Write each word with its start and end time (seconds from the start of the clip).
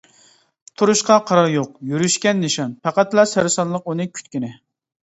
تۇرۇشقا 0.81 1.17
قارار 1.27 1.51
يوق، 1.57 1.77
يۈرۈشكە 1.91 2.35
نىشان، 2.41 2.75
پەقەتلا 2.89 3.31
سەرسانلىق 3.37 3.89
ئۇنى 3.93 4.11
كۈتكىنى. 4.19 4.57